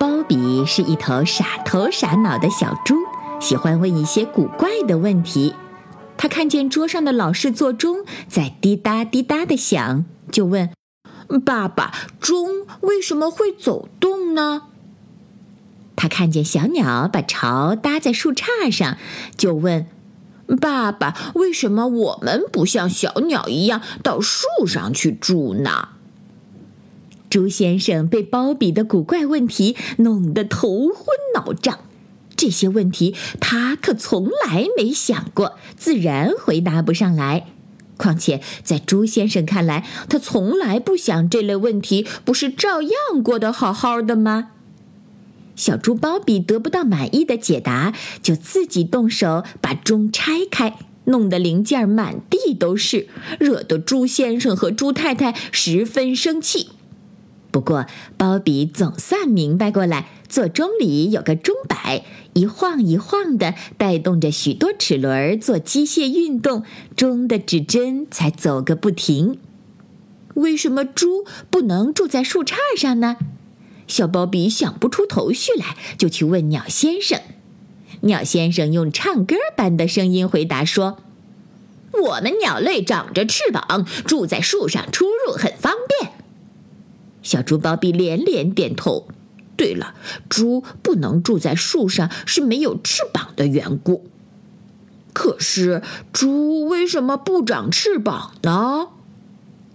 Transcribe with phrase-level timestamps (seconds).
[0.00, 2.94] 鲍比是一头傻头傻脑的小猪，
[3.38, 5.54] 喜欢问一些古怪的问题。
[6.16, 10.70] 他看见桌上的老式座钟在滴答滴答的响，就问
[11.44, 14.62] ：“爸爸，钟为什么会走动呢？”
[15.94, 18.96] 他看见小鸟把巢搭在树杈上，
[19.36, 19.84] 就问
[20.58, 25.90] ：“爸爸，为什么我们不像小鸟一样到树上去住呢？”
[27.30, 31.78] 朱先生被鲍比的古怪问题弄得头昏脑胀，
[32.34, 37.46] 这些问题他可从来没想过，自然回答不上来。
[37.96, 44.48] 况且在朱先生看来，他从来不想这类问题，不是照样过得好好的吗？
[45.54, 53.06] 小猪鲍比得不到满意的解答，就自己动手把钟拆开，弄得零件满地都是，
[53.38, 56.70] 惹得朱先生和朱太太十分生气。
[57.50, 66.62] 不过，鲍比总算明白过来，座钟里有个钟摆，一晃一晃的，带动着许多齿轮做机械运动，
[66.96, 69.38] 钟的指针才走个不停。
[70.34, 73.16] 为什么猪不能住在树杈上呢？
[73.88, 77.20] 小鲍比想不出头绪来，就去问鸟先生。
[78.02, 80.98] 鸟先生用唱歌般的声音回答说
[81.92, 86.09] ：“我们鸟类长着翅膀，住在树上出入很方便。”
[87.22, 89.08] 小猪包比连连点头。
[89.56, 89.94] 对了，
[90.28, 94.06] 猪不能住在树上是没有翅膀的缘故。
[95.12, 98.88] 可是，猪为什么不长翅膀呢？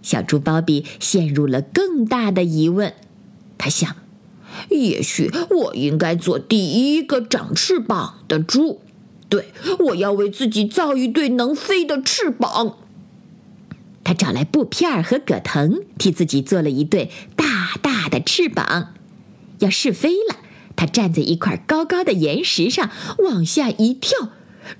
[0.02, 2.94] 小猪包比陷入了更大的疑问。
[3.58, 3.96] 他想，
[4.70, 8.82] 也许我应该做第一个长翅膀的猪。
[9.30, 12.78] 对，我要为自己造一对能飞的翅膀。
[14.06, 18.94] 他找来布片儿和葛藤，替自己做了一对大大的翅膀。
[19.60, 20.38] 要试飞了，
[20.76, 24.30] 他站在一块高高的岩石上，往下一跳，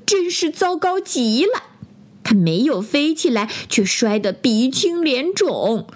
[0.06, 1.64] 真是糟糕极了。
[2.24, 5.88] 他没有飞起来，却摔得鼻青脸肿。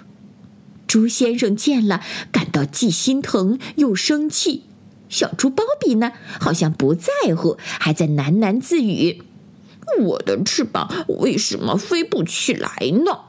[0.88, 2.02] 猪先生见了，
[2.32, 4.64] 感到既心疼又生气。
[5.08, 9.22] 小猪鲍比呢，好像不在乎，还在喃喃自语。
[9.98, 12.70] 我的翅膀为什么飞不起来
[13.04, 13.20] 呢？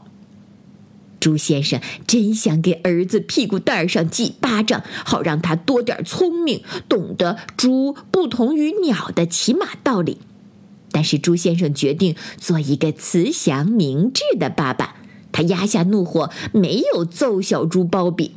[1.20, 10.18] 猪先生真想给儿子屁股蛋上几巴掌，好让他多点聪明，懂得猪不同于鸟的起码道理。
[10.92, 14.96] 但是猪先生决定做一个慈祥明智的爸爸，
[15.32, 18.32] 他压下怒火，没有揍小猪鲍比。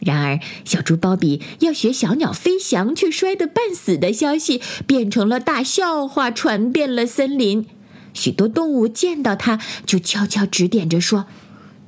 [0.00, 7.66] 然而，小猪鲍比要学小鸟飞翔却摔得半死的消息变成了大笑话，传遍了森林。
[8.14, 11.26] 许多动物见到它就悄悄指点着说：“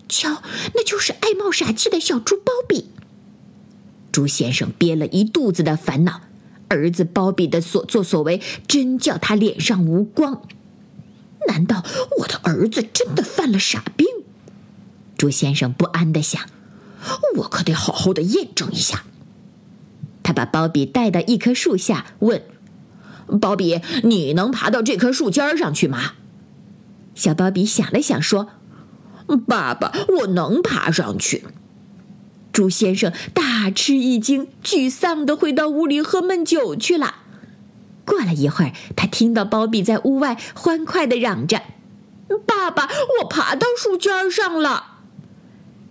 [0.08, 0.42] 瞧，
[0.74, 2.90] 那就是爱冒傻气的小猪鲍比。”
[4.12, 6.22] 猪先生憋了一肚子的烦恼，
[6.68, 10.42] 儿子鲍比的所作所为真叫他脸上无光。
[11.46, 11.84] 难道
[12.18, 14.06] 我的儿子真的犯了傻病？
[15.16, 16.42] 猪先生不安地想。
[17.36, 19.04] 我可得好好的验证一下。
[20.22, 22.42] 他把鲍比带到一棵树下，问
[23.40, 26.12] ：“鲍比，你能爬到这棵树尖上去吗？”
[27.14, 28.48] 小鲍比想了想，说
[29.48, 31.44] ：“爸爸，我能爬上去。”
[32.52, 37.16] 猪先生大吃一惊，沮丧的回到屋里喝闷酒去了。
[38.04, 41.62] 过了一会儿，他听到鲍比在屋外欢快的嚷着
[42.46, 42.88] ：“爸爸，
[43.20, 44.89] 我爬到树尖上了！”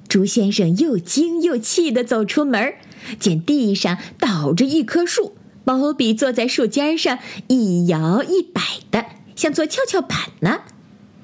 [0.09, 2.73] 猪先生又惊又气地走出门，
[3.19, 10.61] 见地上倒着一棵树，鲍比坐在树尖上一摇一摆的，像坐跷跷板呢。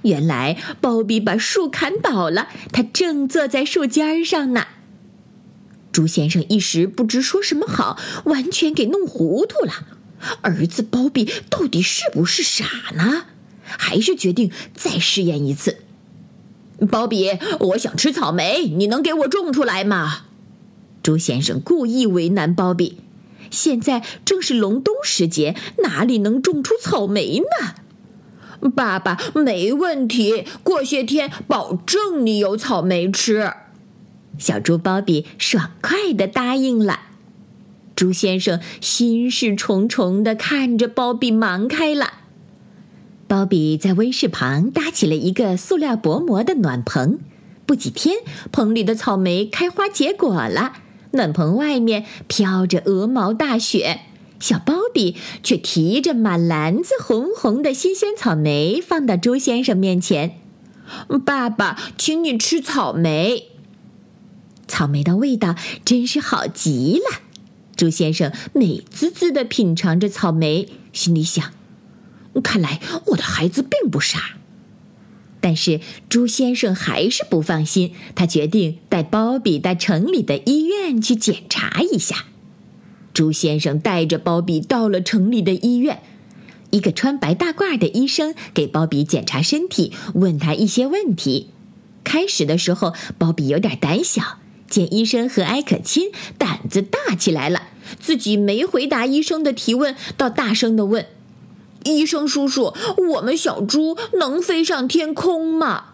[0.03, 4.67] 原来鲍比把树砍倒了，他正坐在树尖上呢。
[5.91, 9.73] 猪先生一时不知说什么好，完全给弄糊涂了。
[10.41, 13.25] 儿子鲍比到底是不是傻呢？
[13.63, 15.77] 还是决定再试验一次。
[16.89, 20.25] 鲍比，我想吃草莓，你能给我种出来吗？
[21.01, 22.97] 猪先生故意为难鲍比。
[23.51, 28.69] 现在正是隆冬时节，哪里能种出草莓呢？
[28.75, 33.53] 爸爸，没问题，过些天保证你有草莓吃。
[34.37, 37.01] 小猪鲍比爽快地答应了。
[37.95, 42.11] 猪先生心事重重地看着鲍比忙开了。
[43.27, 47.17] 鲍比在温室旁搭起了一个塑料薄膜的暖棚，
[47.65, 48.17] 不几天，
[48.51, 50.73] 棚里的草莓开花结果了。
[51.11, 54.01] 暖棚外面飘着鹅毛大雪，
[54.39, 60.39] 小鲍比却提着满篮子红红的新鲜草莓放到猪先生面前。
[61.25, 63.45] 爸爸，请你吃草莓。
[64.67, 67.21] 草莓的味道真是好极了。
[67.75, 71.51] 猪先生美滋滋地品尝着草莓，心里想：
[72.41, 74.37] 看来我的孩子并不傻。
[75.41, 75.79] 但是
[76.09, 82.25] 朱先生还是不放心，他决定带鲍比到城里的医院去检查一下。
[83.13, 86.01] 朱先生带着鲍比到了城里的医院，
[86.71, 91.51] 一个穿白大褂的医生给鲍比检查身体，问他一些问题。
[92.03, 94.39] 开始的时候，鲍比有点胆小。
[94.67, 96.09] 见医生和蔼可亲，
[96.39, 97.67] 胆子大起来了。
[97.99, 101.05] 自己没回答医生的提问，倒大声的问
[101.85, 102.73] ：“医生叔叔，
[103.13, 105.85] 我们小猪能飞上天空吗？”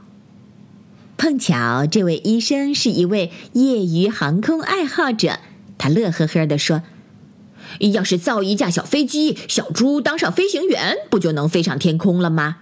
[1.17, 5.37] 碰巧这位医生是一位业余航空爱好者，
[5.77, 6.81] 他乐呵呵地说
[7.93, 12.57] ：“要是造一架小飞机，小猪当上飞行员，不就能飞上天空了吗？”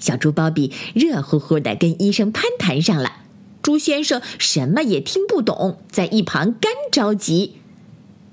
[0.00, 3.18] 小猪鲍比热乎乎的跟医生攀谈上了。
[3.62, 7.54] 猪先生什么也听不懂，在一旁干着急。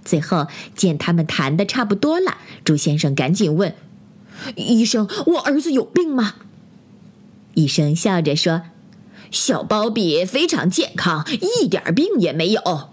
[0.04, 3.76] 最后见他们谈的差不多了，朱先生赶紧问
[4.56, 6.36] ：“医生，我儿子有病吗？”
[7.56, 8.64] 医生笑着说
[9.32, 11.26] ：“小鲍比非常健康，
[11.62, 12.90] 一点病也没有。”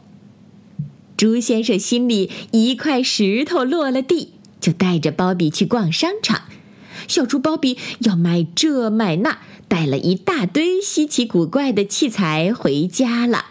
[1.17, 6.43] 朱先生心里一块石头落了地，就带着鲍比去逛商场。
[7.07, 9.39] 小猪鲍比要买这买那。
[9.69, 13.45] 带了一大堆稀奇古怪的器材回家了。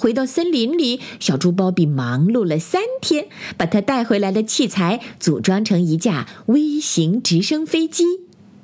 [0.00, 8.04] 回到森林里，小猪包比忙碌了三天，把他带回来的器材组装成一架微型直升飞机。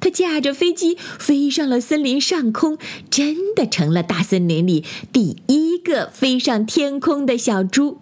[0.00, 2.78] 他驾着飞机飞上了森林上空，
[3.10, 7.98] 真的成了大森林里第一个飞上天空的小猪。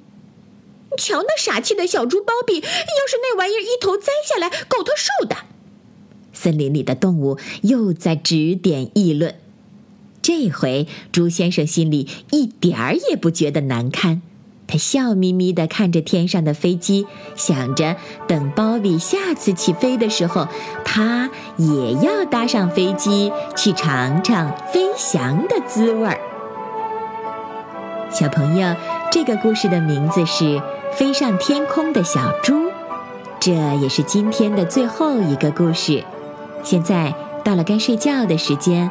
[0.96, 5.34] 瞧那傻气的小猪包比，要是那玩意儿一头栽下来，够他受的。
[6.32, 9.34] 森林里的动物又在指点议论。
[10.24, 14.22] 这回猪先生心里一点儿也不觉得难堪，
[14.66, 17.06] 他笑眯眯地看着天上的飞机，
[17.36, 20.48] 想着等鲍比下次起飞的时候，
[20.82, 21.28] 他
[21.58, 26.18] 也要搭上飞机去尝尝飞翔的滋味儿。
[28.10, 28.74] 小朋友，
[29.12, 30.44] 这个故事的名字是
[30.94, 32.54] 《飞上天空的小猪》，
[33.38, 36.02] 这也是今天的最后一个故事。
[36.62, 38.90] 现在到了该睡觉的时间，